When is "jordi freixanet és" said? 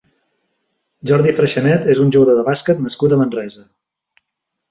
1.09-2.01